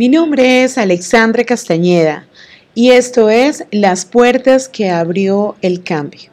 Mi 0.00 0.08
nombre 0.08 0.64
es 0.64 0.78
Alexandra 0.78 1.44
Castañeda 1.44 2.26
y 2.74 2.92
esto 2.92 3.28
es 3.28 3.66
Las 3.70 4.06
puertas 4.06 4.66
que 4.66 4.88
abrió 4.88 5.56
el 5.60 5.82
cambio. 5.82 6.30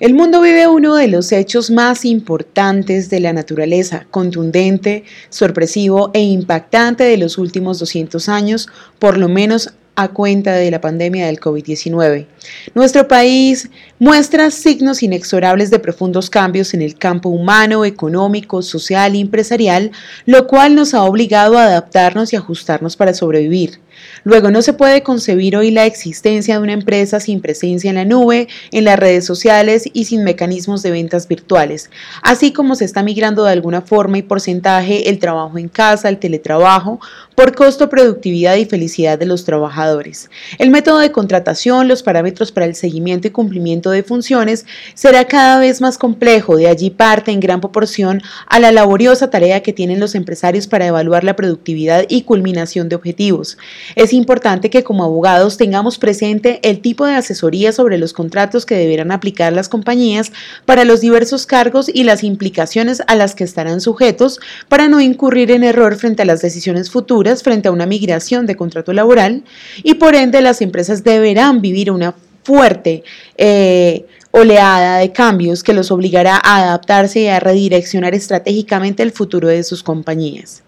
El 0.00 0.14
mundo 0.14 0.40
vive 0.40 0.66
uno 0.66 0.94
de 0.94 1.08
los 1.08 1.30
hechos 1.30 1.70
más 1.70 2.06
importantes 2.06 3.10
de 3.10 3.20
la 3.20 3.34
naturaleza, 3.34 4.06
contundente, 4.10 5.04
sorpresivo 5.28 6.10
e 6.14 6.22
impactante 6.22 7.04
de 7.04 7.18
los 7.18 7.36
últimos 7.36 7.78
200 7.80 8.30
años, 8.30 8.70
por 8.98 9.18
lo 9.18 9.28
menos 9.28 9.74
a 9.94 10.08
cuenta 10.08 10.54
de 10.54 10.70
la 10.70 10.80
pandemia 10.80 11.26
del 11.26 11.38
COVID-19. 11.38 12.26
Nuestro 12.74 13.08
país 13.08 13.68
muestra 13.98 14.50
signos 14.50 15.02
inexorables 15.02 15.70
de 15.70 15.78
profundos 15.78 16.30
cambios 16.30 16.72
en 16.72 16.82
el 16.82 16.96
campo 16.96 17.28
humano, 17.28 17.84
económico, 17.84 18.62
social 18.62 19.14
y 19.14 19.20
empresarial, 19.20 19.90
lo 20.24 20.46
cual 20.46 20.74
nos 20.74 20.94
ha 20.94 21.02
obligado 21.02 21.58
a 21.58 21.64
adaptarnos 21.64 22.32
y 22.32 22.36
ajustarnos 22.36 22.96
para 22.96 23.12
sobrevivir. 23.12 23.80
Luego, 24.24 24.50
no 24.50 24.62
se 24.62 24.72
puede 24.72 25.02
concebir 25.02 25.56
hoy 25.56 25.70
la 25.70 25.86
existencia 25.86 26.54
de 26.54 26.62
una 26.62 26.72
empresa 26.72 27.20
sin 27.20 27.40
presencia 27.40 27.90
en 27.90 27.96
la 27.96 28.04
nube, 28.04 28.48
en 28.70 28.84
las 28.84 28.98
redes 28.98 29.24
sociales 29.24 29.88
y 29.92 30.04
sin 30.04 30.24
mecanismos 30.24 30.82
de 30.82 30.90
ventas 30.90 31.28
virtuales, 31.28 31.90
así 32.22 32.52
como 32.52 32.74
se 32.74 32.84
está 32.84 33.02
migrando 33.02 33.44
de 33.44 33.52
alguna 33.52 33.80
forma 33.80 34.18
y 34.18 34.22
porcentaje 34.22 35.08
el 35.08 35.18
trabajo 35.18 35.58
en 35.58 35.68
casa, 35.68 36.08
el 36.08 36.18
teletrabajo, 36.18 37.00
por 37.34 37.54
costo, 37.54 37.88
productividad 37.88 38.56
y 38.56 38.64
felicidad 38.64 39.18
de 39.18 39.26
los 39.26 39.44
trabajadores. 39.44 40.30
El 40.58 40.70
método 40.70 40.98
de 40.98 41.12
contratación, 41.12 41.88
los 41.88 42.02
parámetros 42.02 42.52
para 42.52 42.66
el 42.66 42.74
seguimiento 42.74 43.26
y 43.26 43.30
cumplimiento 43.30 43.90
de 43.90 44.02
funciones 44.02 44.66
será 44.94 45.24
cada 45.24 45.58
vez 45.58 45.80
más 45.80 45.98
complejo, 45.98 46.56
de 46.56 46.68
allí 46.68 46.90
parte 46.90 47.32
en 47.32 47.40
gran 47.40 47.60
proporción 47.60 48.22
a 48.46 48.60
la 48.60 48.72
laboriosa 48.72 49.30
tarea 49.30 49.62
que 49.62 49.72
tienen 49.72 50.00
los 50.00 50.14
empresarios 50.14 50.66
para 50.66 50.86
evaluar 50.86 51.24
la 51.24 51.36
productividad 51.36 52.04
y 52.08 52.22
culminación 52.22 52.88
de 52.88 52.96
objetivos. 52.96 53.58
Es 53.96 54.12
importante 54.12 54.70
que 54.70 54.84
como 54.84 55.04
abogados 55.04 55.56
tengamos 55.56 55.98
presente 55.98 56.60
el 56.62 56.80
tipo 56.80 57.06
de 57.06 57.14
asesoría 57.14 57.72
sobre 57.72 57.98
los 57.98 58.12
contratos 58.12 58.66
que 58.66 58.74
deberán 58.76 59.12
aplicar 59.12 59.52
las 59.52 59.68
compañías 59.68 60.32
para 60.64 60.84
los 60.84 61.00
diversos 61.00 61.46
cargos 61.46 61.90
y 61.92 62.04
las 62.04 62.24
implicaciones 62.24 63.02
a 63.06 63.14
las 63.14 63.34
que 63.34 63.44
estarán 63.44 63.80
sujetos 63.80 64.40
para 64.68 64.88
no 64.88 65.00
incurrir 65.00 65.50
en 65.50 65.64
error 65.64 65.96
frente 65.96 66.22
a 66.22 66.26
las 66.26 66.42
decisiones 66.42 66.90
futuras 66.90 67.42
frente 67.42 67.68
a 67.68 67.72
una 67.72 67.86
migración 67.86 68.46
de 68.46 68.56
contrato 68.56 68.92
laboral 68.92 69.44
y 69.82 69.94
por 69.94 70.14
ende 70.14 70.40
las 70.40 70.60
empresas 70.62 71.04
deberán 71.04 71.60
vivir 71.60 71.90
una 71.90 72.14
fuerte 72.42 73.04
eh, 73.36 74.06
oleada 74.30 74.98
de 74.98 75.12
cambios 75.12 75.62
que 75.62 75.74
los 75.74 75.90
obligará 75.90 76.40
a 76.42 76.62
adaptarse 76.62 77.20
y 77.20 77.28
a 77.28 77.40
redireccionar 77.40 78.14
estratégicamente 78.14 79.02
el 79.02 79.12
futuro 79.12 79.48
de 79.48 79.62
sus 79.62 79.82
compañías. 79.82 80.62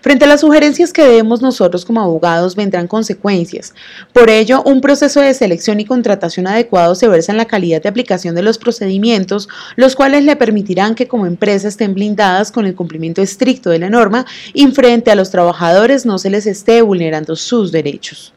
Frente 0.00 0.24
a 0.24 0.28
las 0.28 0.40
sugerencias 0.40 0.92
que 0.92 1.04
debemos 1.04 1.42
nosotros 1.42 1.84
como 1.84 2.00
abogados 2.00 2.56
vendrán 2.56 2.86
consecuencias. 2.86 3.74
Por 4.12 4.30
ello, 4.30 4.62
un 4.64 4.80
proceso 4.80 5.20
de 5.20 5.34
selección 5.34 5.80
y 5.80 5.84
contratación 5.84 6.46
adecuado 6.46 6.94
se 6.94 7.08
versa 7.08 7.32
en 7.32 7.38
la 7.38 7.44
calidad 7.46 7.82
de 7.82 7.88
aplicación 7.88 8.34
de 8.34 8.42
los 8.42 8.58
procedimientos, 8.58 9.48
los 9.76 9.96
cuales 9.96 10.24
le 10.24 10.36
permitirán 10.36 10.94
que 10.94 11.08
como 11.08 11.26
empresa 11.26 11.68
estén 11.68 11.94
blindadas 11.94 12.52
con 12.52 12.66
el 12.66 12.74
cumplimiento 12.74 13.22
estricto 13.22 13.70
de 13.70 13.78
la 13.78 13.90
norma 13.90 14.26
y 14.54 14.66
frente 14.68 15.10
a 15.10 15.14
los 15.14 15.30
trabajadores 15.30 16.06
no 16.06 16.18
se 16.18 16.30
les 16.30 16.46
esté 16.46 16.82
vulnerando 16.82 17.36
sus 17.36 17.72
derechos. 17.72 18.32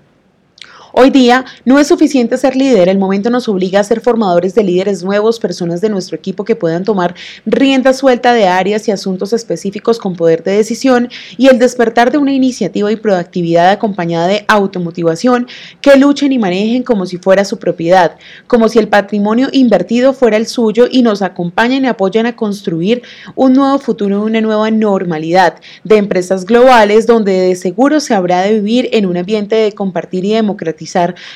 Hoy 0.96 1.10
día 1.10 1.44
no 1.66 1.80
es 1.80 1.88
suficiente 1.88 2.38
ser 2.38 2.56
líder, 2.56 2.88
el 2.88 3.00
momento 3.00 3.32
nos 3.32 3.50
obliga 3.50 3.80
a 3.80 3.84
ser 3.84 4.00
formadores 4.00 4.54
de 4.54 4.64
líderes 4.64 5.04
nuevos, 5.04 5.40
personas 5.40 5.82
de 5.82 5.90
nuestro 5.90 6.16
equipo 6.16 6.46
que 6.46 6.56
puedan 6.56 6.84
tomar 6.84 7.16
rienda 7.48 7.94
suelta 7.94 8.32
de 8.32 8.46
áreas 8.46 8.88
y 8.88 8.92
asuntos 8.92 9.34
específicos 9.34 9.98
con 9.98 10.16
poder 10.16 10.44
de 10.44 10.56
decisión 10.56 11.10
y 11.36 11.48
el 11.48 11.58
despertar 11.58 12.12
de 12.12 12.20
una 12.20 12.32
iniciativa 12.32 12.92
y 12.92 12.96
proactividad 12.96 13.72
acompañada 13.72 14.28
de 14.28 14.46
automotivación 14.48 15.48
que 15.82 15.96
luchen 15.96 16.32
y 16.32 16.38
manejen 16.38 16.84
como 16.84 17.08
si 17.08 17.18
fuera 17.18 17.44
su 17.44 17.58
propiedad, 17.58 18.16
como 18.46 18.70
si 18.70 18.78
el 18.78 18.88
patrimonio 18.88 19.48
invertido 19.52 20.14
fuera 20.14 20.38
el 20.38 20.46
suyo 20.46 20.86
y 20.92 21.02
nos 21.02 21.24
acompañen 21.24 21.86
y 21.86 21.88
apoyen 21.88 22.28
a 22.28 22.36
construir 22.36 23.02
un 23.34 23.54
nuevo 23.54 23.80
futuro, 23.80 24.22
una 24.22 24.42
nueva 24.42 24.70
normalidad 24.70 25.56
de 25.84 25.98
empresas 25.98 26.46
globales 26.46 27.08
donde 27.08 27.32
de 27.32 27.56
seguro 27.56 28.00
se 28.00 28.14
habrá 28.14 28.44
de 28.44 28.54
vivir 28.54 28.90
en 28.92 29.08
un 29.08 29.18
ambiente 29.18 29.56
de 29.56 29.72
compartir 29.72 30.24
y 30.24 30.36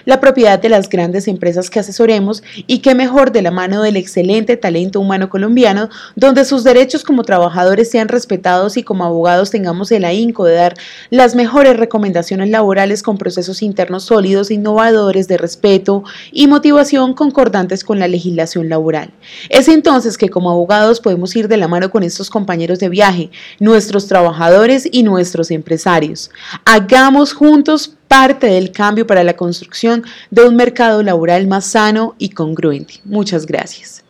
la 0.06 0.20
propiedad 0.20 0.60
de 0.60 0.70
las 0.70 0.90
grandes 0.90 1.28
empresas 1.28 1.70
que 1.70 1.80
asesoremos 1.80 2.44
y 2.68 2.80
qué 2.80 2.96
mejor 2.96 3.32
de 3.32 3.42
la 3.42 3.52
mano 3.52 3.82
del 3.82 3.98
excelente 3.98 4.58
talento 4.58 5.00
humano 5.00 5.30
colombiano, 5.30 5.90
donde 6.16 6.46
sus 6.46 6.64
derechos 6.64 7.04
como 7.04 7.24
trabajadores 7.24 7.90
sean 7.90 8.08
respetados 8.08 8.78
y 8.78 8.84
como 8.84 9.06
abogados 9.06 9.52
tengamos 9.52 9.92
el 9.92 10.06
ahínco 10.06 10.46
de 10.46 10.56
dar 10.56 10.76
las 11.10 11.36
mejores 11.36 11.78
recomendaciones 11.78 12.50
laborales 12.50 13.04
con 13.04 13.18
procesos 13.18 13.62
internos 13.62 14.04
sólidos, 14.04 14.52
innovadores, 14.52 15.28
de 15.28 15.38
respeto 15.38 16.04
y 16.32 16.48
motivación 16.48 17.14
concordantes 17.14 17.84
con 17.84 18.00
la 18.00 18.08
legislación 18.08 18.70
laboral. 18.70 19.12
Es 19.50 19.68
entonces 19.68 20.18
que 20.18 20.30
como 20.30 20.52
abogados 20.52 21.00
podemos 21.00 21.36
ir 21.36 21.48
de 21.48 21.58
la 21.58 21.68
mano 21.68 21.90
con 21.92 22.04
estos 22.04 22.30
compañeros 22.30 22.80
de 22.80 22.90
viaje, 22.90 23.30
nuestros 23.60 24.08
trabajadores 24.08 24.88
y 24.92 25.04
nuestros 25.04 25.52
empresarios. 25.52 26.32
Hagamos 26.66 27.34
juntos 27.34 27.97
parte 28.08 28.48
del 28.48 28.72
cambio 28.72 29.06
para 29.06 29.24
la 29.24 29.36
construcción 29.36 30.04
de 30.32 30.46
un 30.46 30.56
mercado 30.56 31.04
laboral 31.04 31.48
más 31.48 31.66
sano 31.66 32.16
y 32.18 32.30
congruente. 32.30 32.96
Muchas 33.04 33.46
gracias. 33.46 34.07